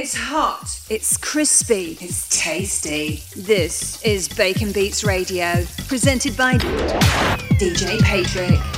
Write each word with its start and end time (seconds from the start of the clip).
It's 0.00 0.14
hot. 0.14 0.80
It's 0.88 1.16
crispy. 1.16 1.98
It's 2.00 2.28
tasty. 2.28 3.24
This 3.34 4.00
is 4.04 4.28
Baconbeats 4.28 5.04
Radio, 5.04 5.64
presented 5.88 6.36
by 6.36 6.54
DJ 7.58 7.98
Paytric. 7.98 8.77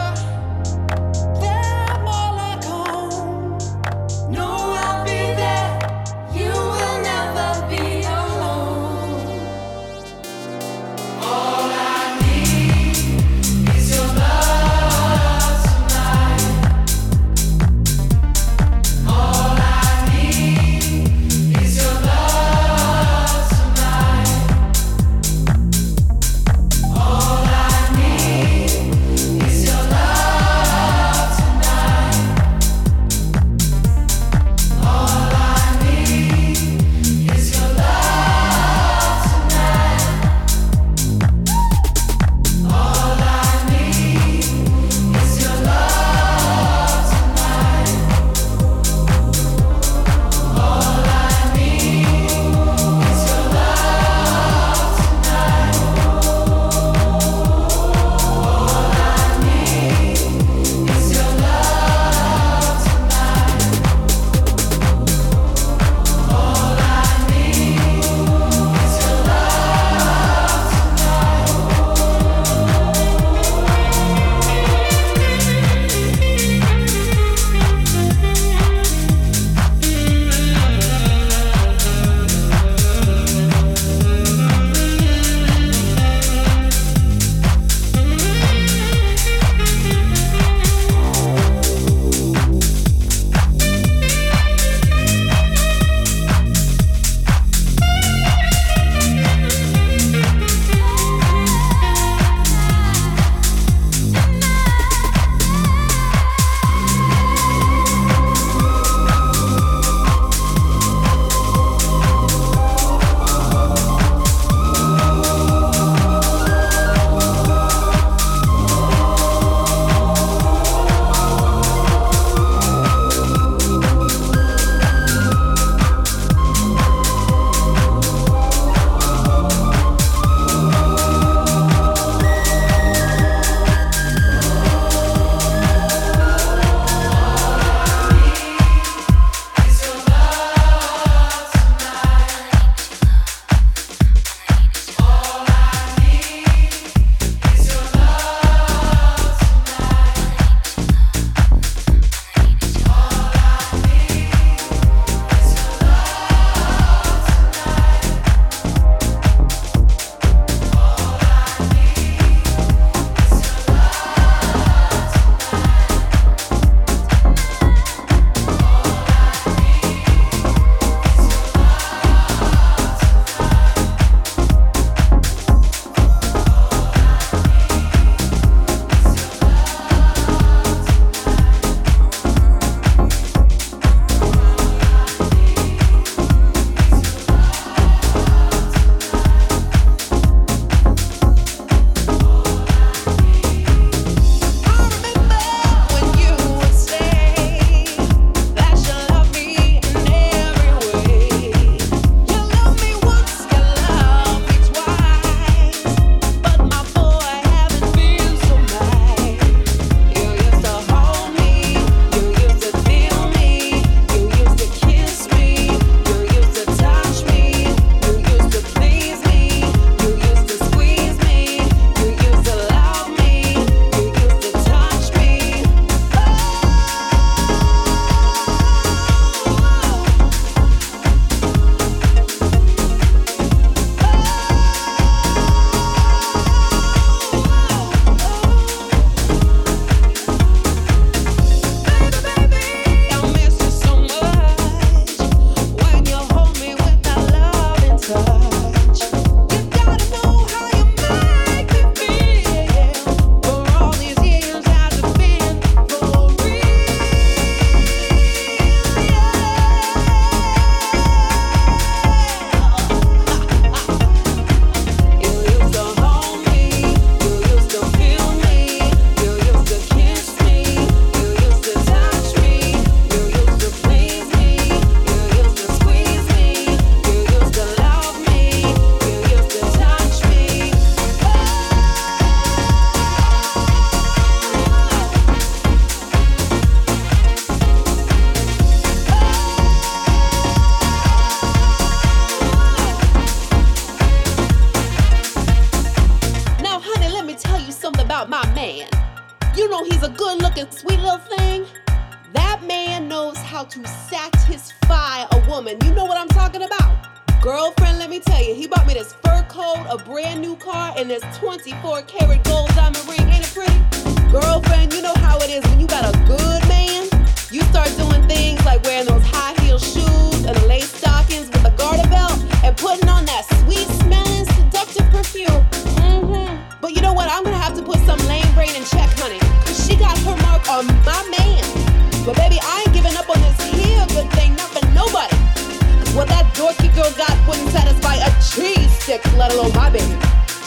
girl 336.95 337.11
got 337.17 337.35
wouldn't 337.47 337.69
satisfy 337.69 338.15
a 338.15 338.29
cheese 338.41 338.91
stick, 338.99 339.21
let 339.37 339.53
alone 339.53 339.73
my 339.73 339.89
baby. 339.89 340.17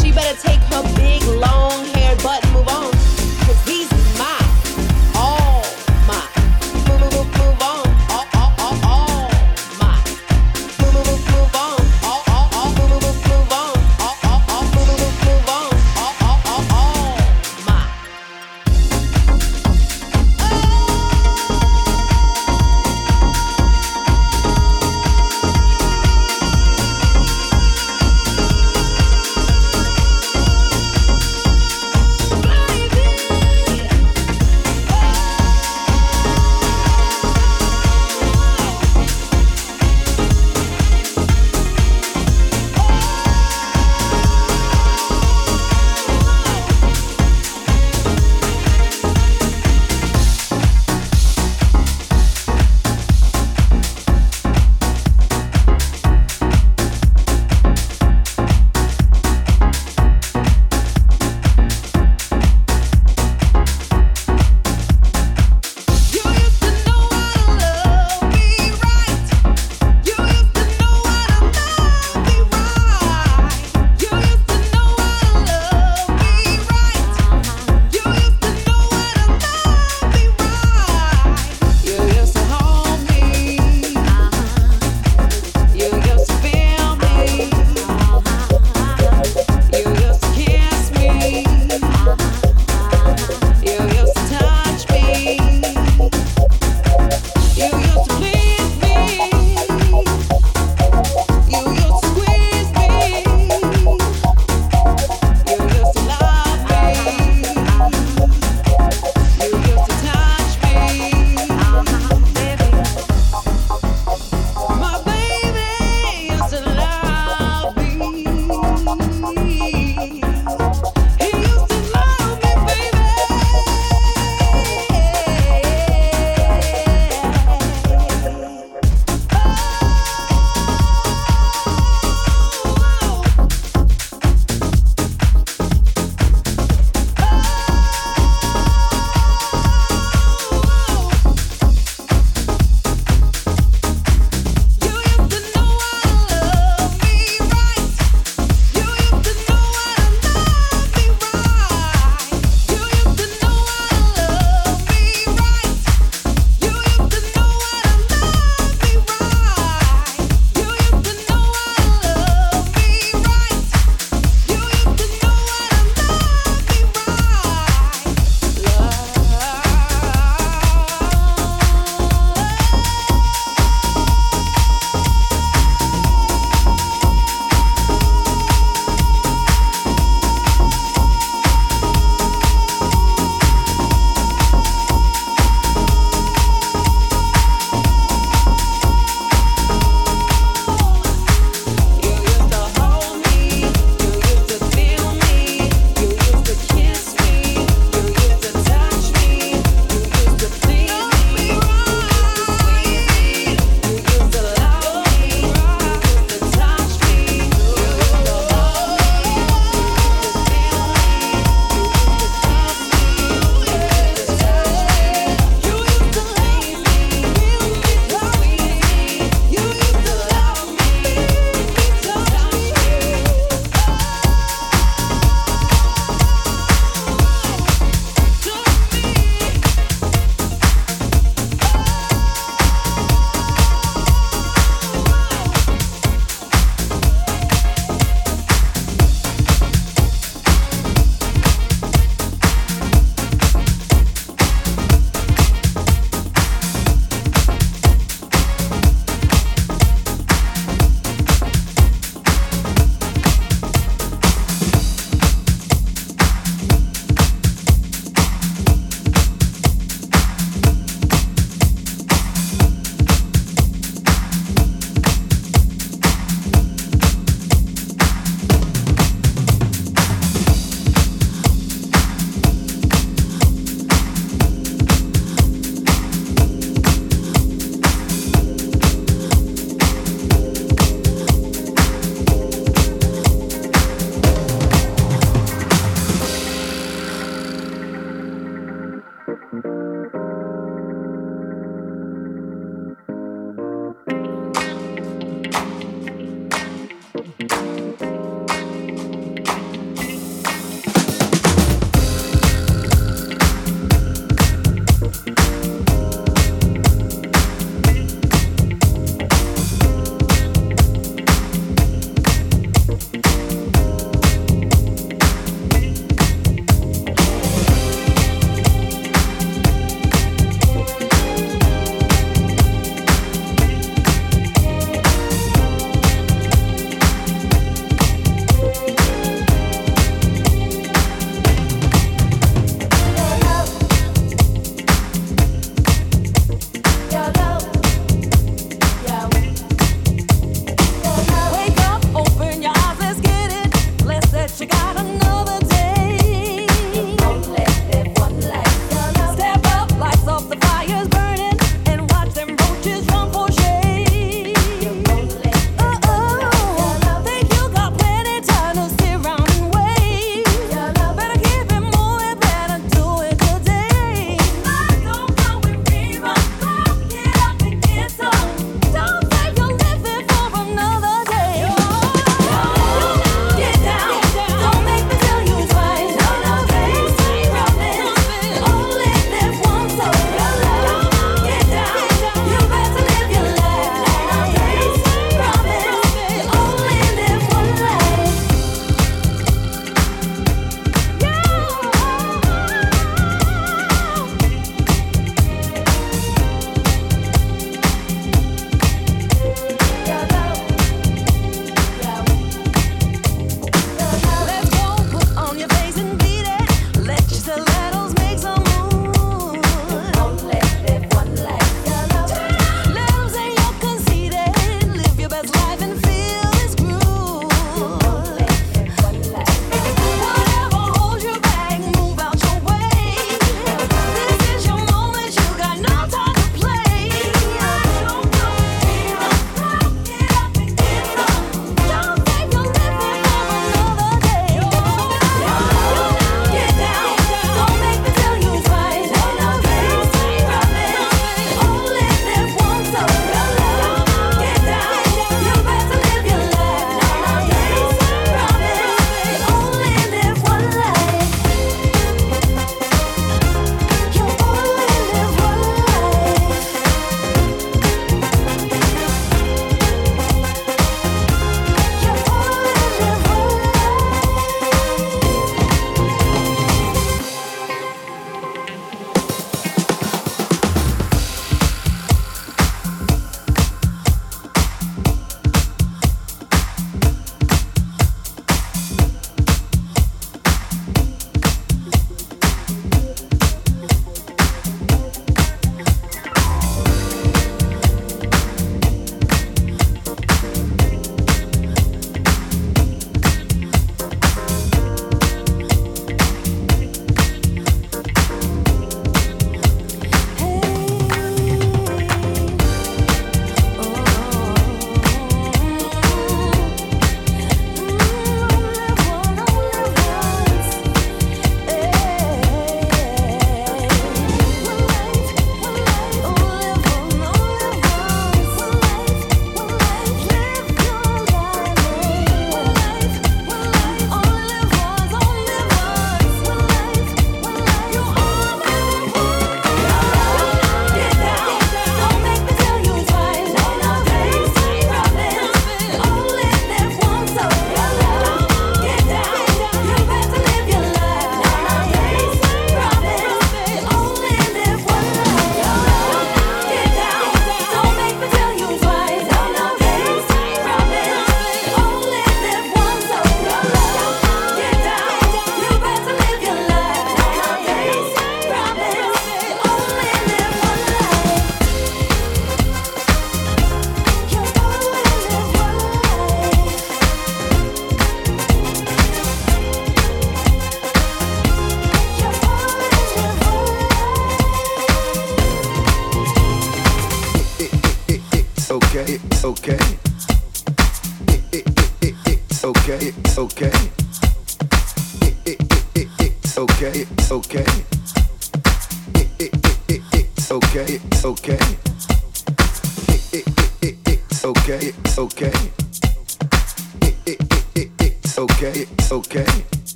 She 0.00 0.12
better 0.12 0.36
take 0.40 0.60
her 0.72 0.82
big 0.96 1.22
long 1.24 1.95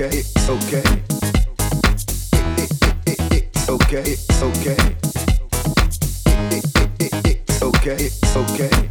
okay, 0.00 0.18
it's 0.18 0.48
okay. 0.48 0.82
It's 3.32 3.68
okay, 3.68 4.02
it's 4.06 4.42
okay. 4.42 4.76
It's 7.50 7.62
okay, 7.62 7.96
it's 7.96 8.36
okay. 8.36 8.87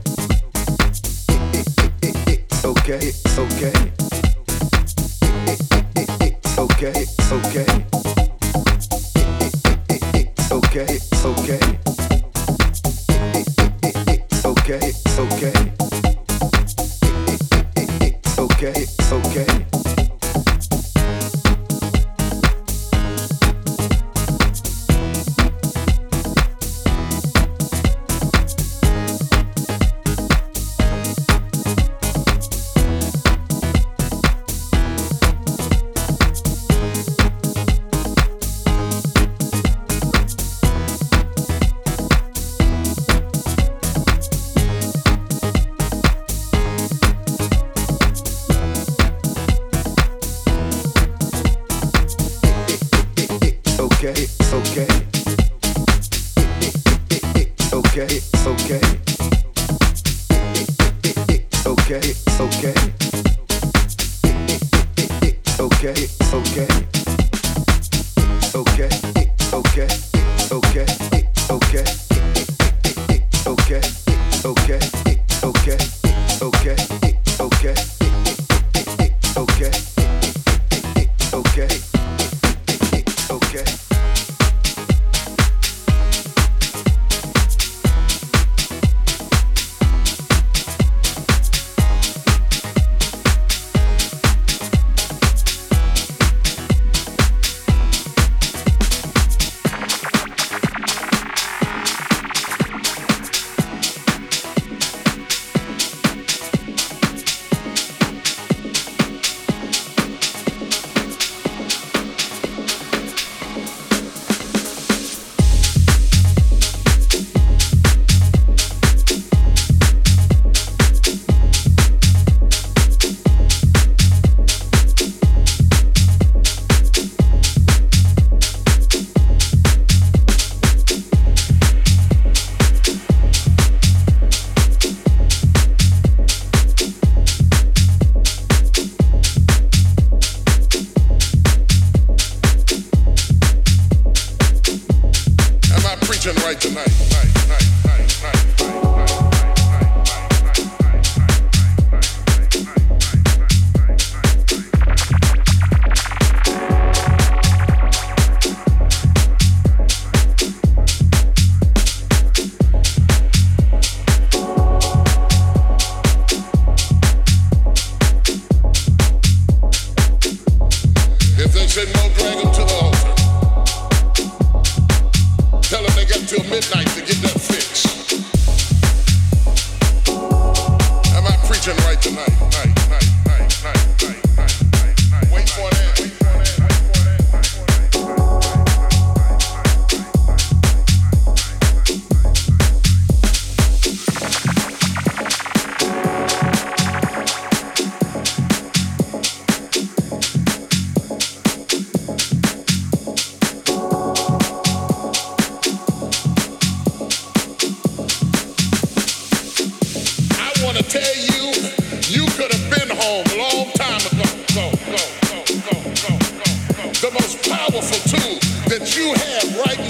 you 218.97 219.13
have 219.13 219.57
right 219.59 219.86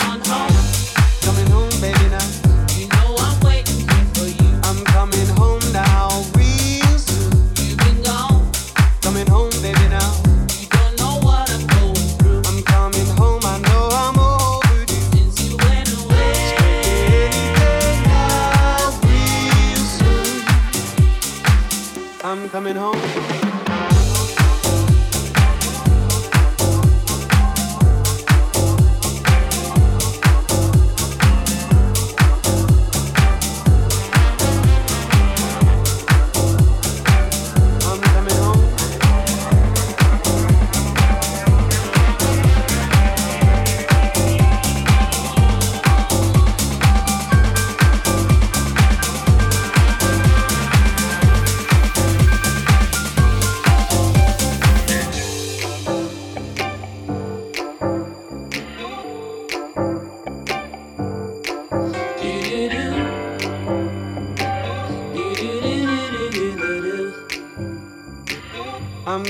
On 0.00 0.20
home. 0.26 0.57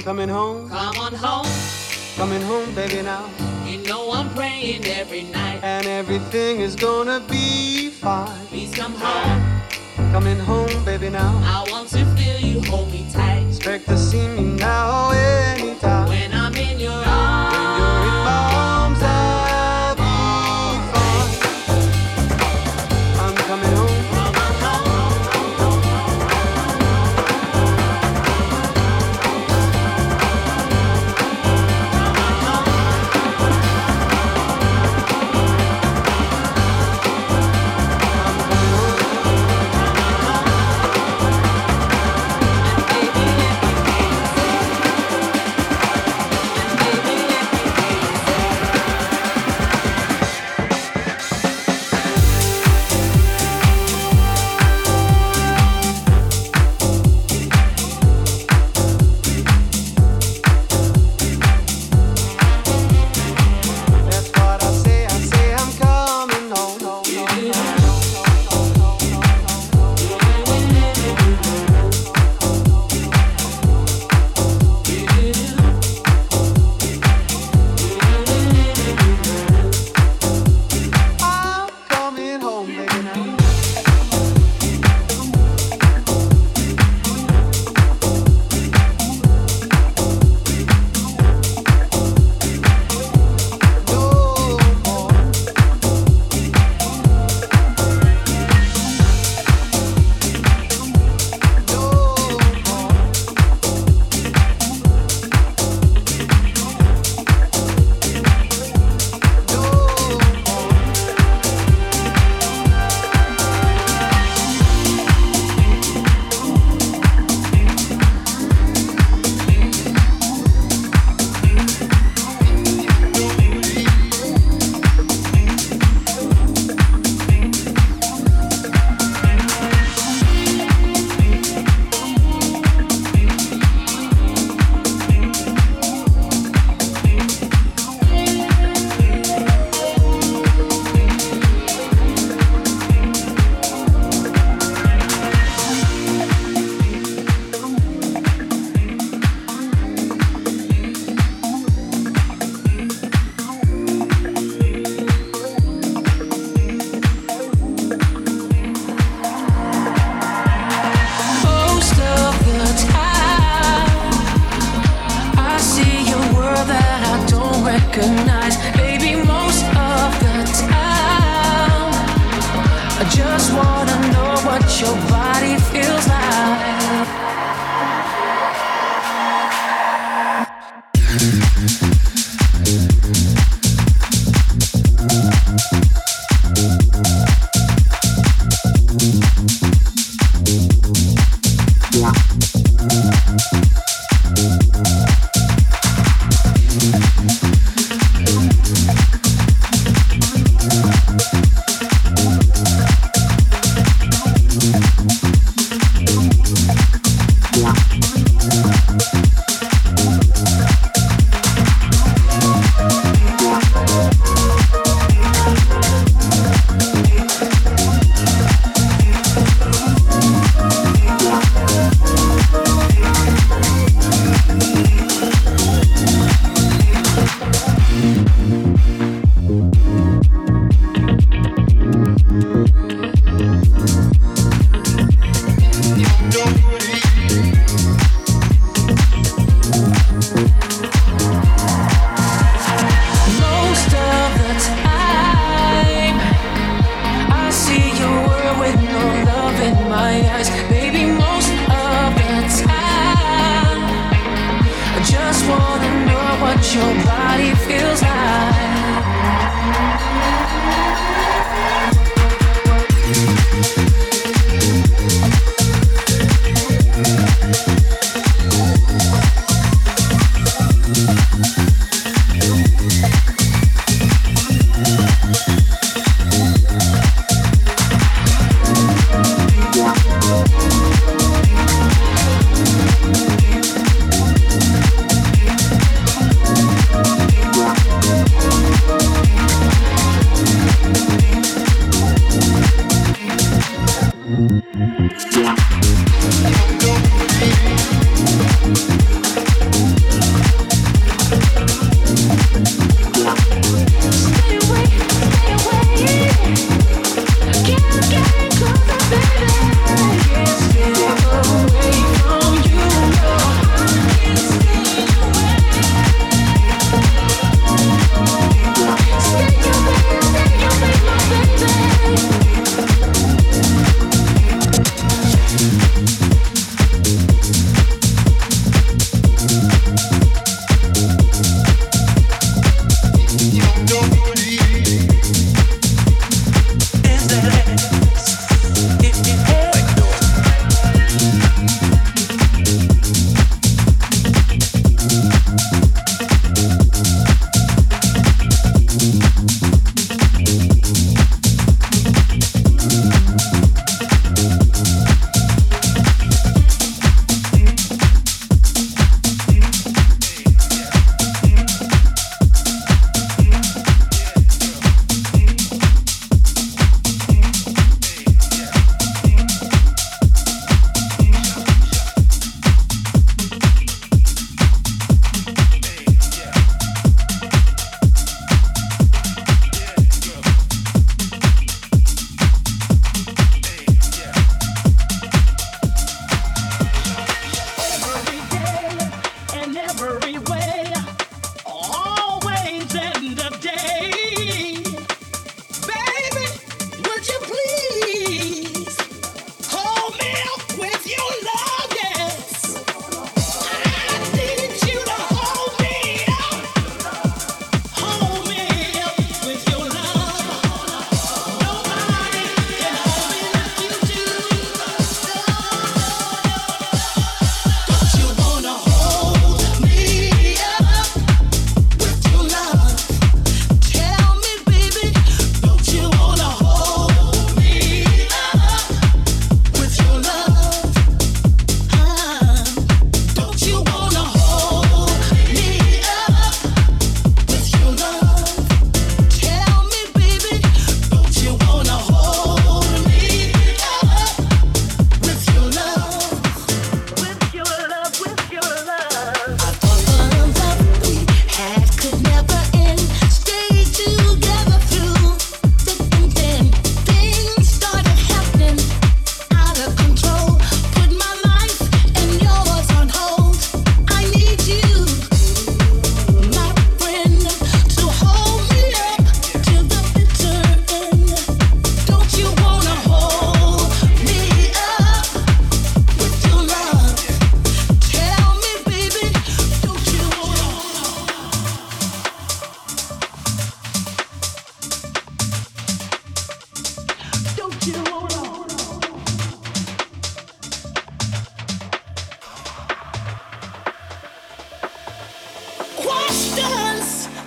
coming 0.08 0.30
home. 0.30 0.70
Come 0.70 0.96
on 0.96 1.12
home. 1.12 1.46
Coming 2.16 2.40
home, 2.40 2.74
baby, 2.74 3.02
now. 3.02 3.28
You 3.66 3.76
know 3.82 4.10
I'm 4.10 4.30
praying 4.30 4.86
every 4.86 5.24
night. 5.24 5.60
And 5.62 5.86
everything 5.86 6.60
is 6.60 6.74
gonna 6.74 7.20
be 7.28 7.90
fine. 7.90 8.46
Please 8.46 8.74
come 8.74 8.94
home. 8.94 9.60
Coming 10.10 10.38
home, 10.38 10.82
baby, 10.86 11.10
now. 11.10 11.37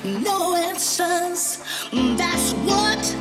no 0.03 0.55
answers. 0.55 1.59
That's 1.91 2.53
what 2.53 3.17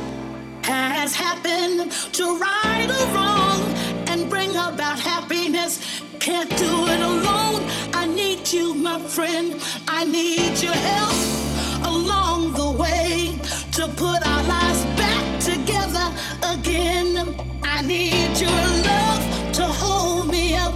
has 0.63 1.13
happened 1.13 1.91
to 2.13 2.37
right 2.37 2.89
or 2.89 3.15
wrong 3.15 3.61
and 4.07 4.29
bring 4.29 4.51
about 4.51 4.99
happiness. 4.99 6.01
Can't 6.19 6.49
do 6.49 6.87
it 6.87 7.01
alone. 7.01 7.61
I 7.93 8.07
need 8.07 8.51
you, 8.51 8.73
my 8.73 8.99
friend. 8.99 9.61
I 9.87 10.05
need 10.05 10.61
your 10.61 10.73
help 10.73 11.85
along 11.85 12.53
the 12.53 12.71
way 12.71 13.39
to 13.73 13.87
put 13.87 14.25
our 14.27 14.43
lives 14.43 14.85
back 14.97 15.39
together 15.39 16.07
again. 16.53 17.35
I 17.63 17.81
need 17.81 18.39
your 18.39 18.61
love 18.89 19.53
to 19.53 19.63
hold 19.63 20.29
me 20.29 20.55
up. 20.55 20.75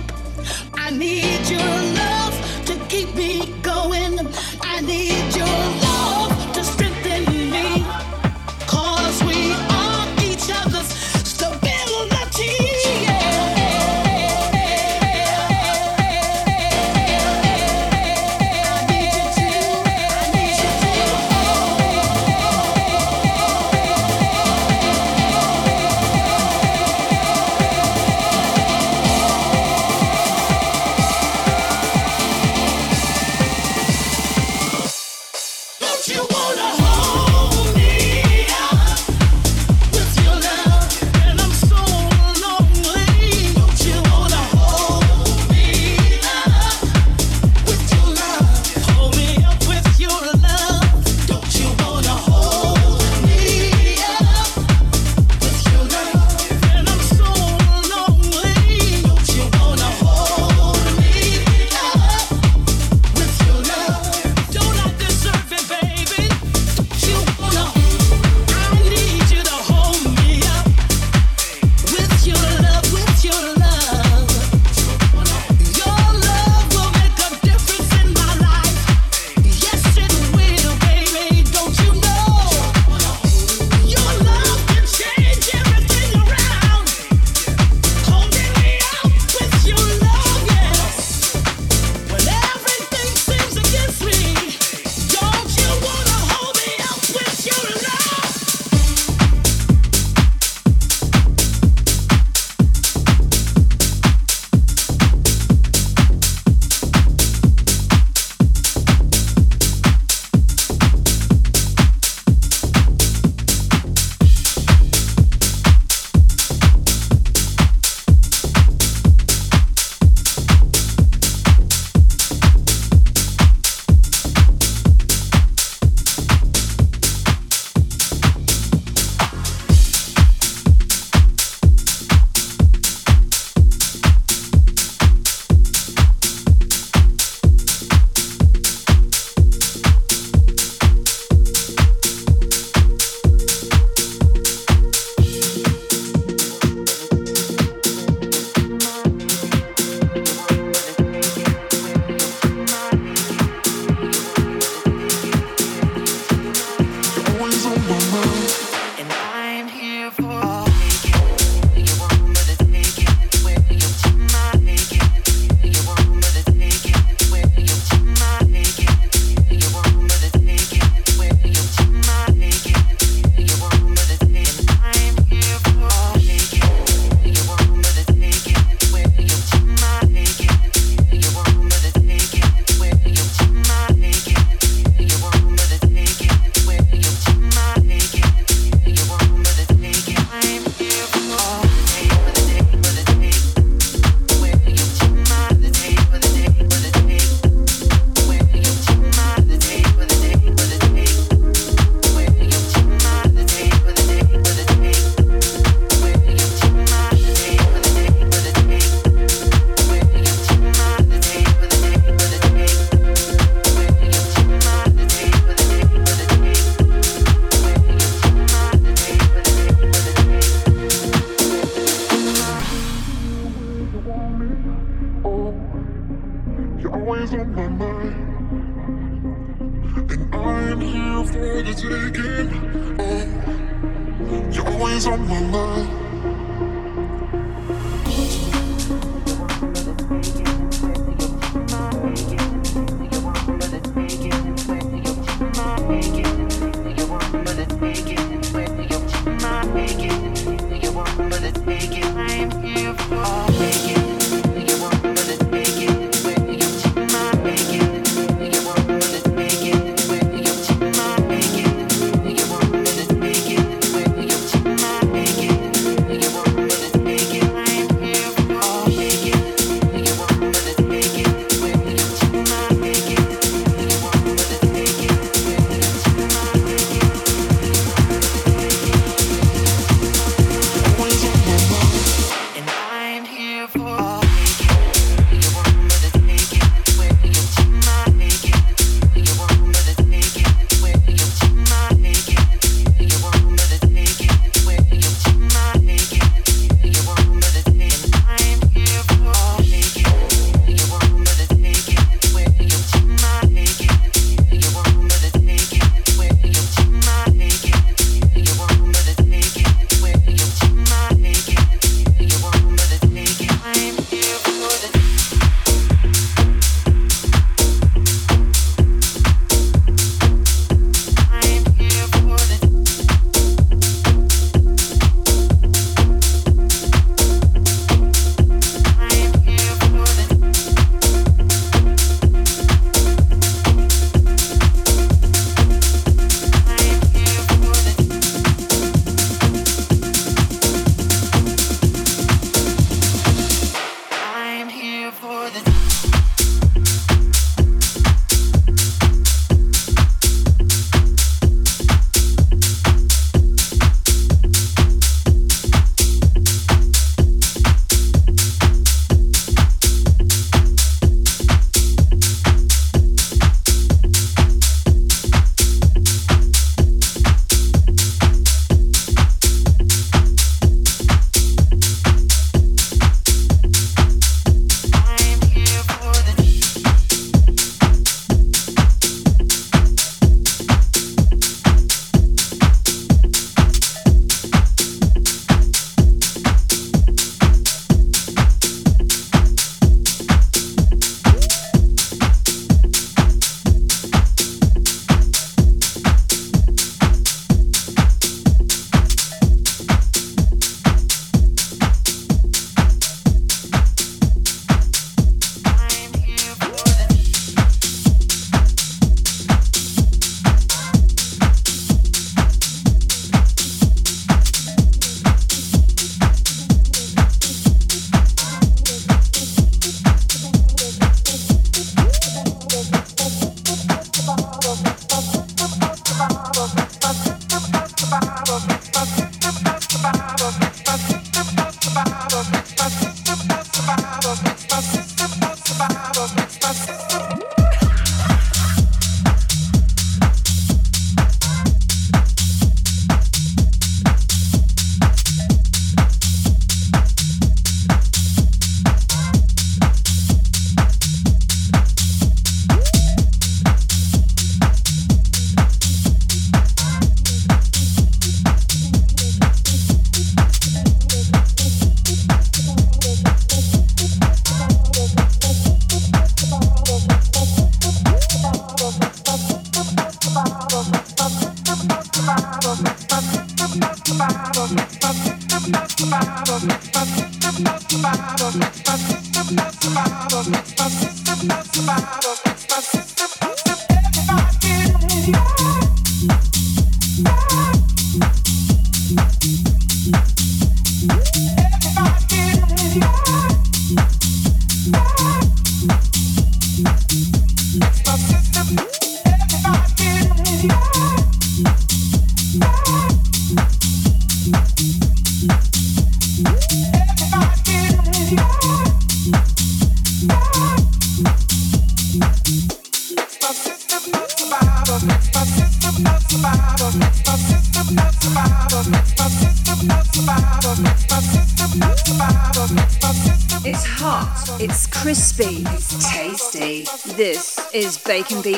I 0.73 0.91
need 0.91 1.49
your 1.49 1.84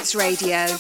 Dance 0.08 0.16
Radio. 0.16 0.78